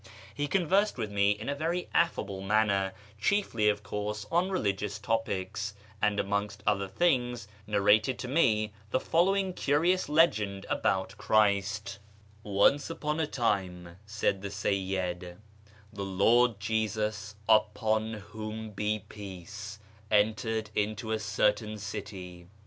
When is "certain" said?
21.19-21.77